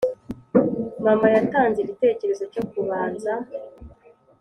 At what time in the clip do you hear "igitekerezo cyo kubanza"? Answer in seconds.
1.81-3.33